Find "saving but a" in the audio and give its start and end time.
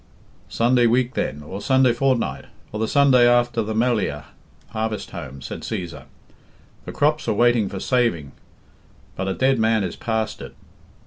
7.79-9.35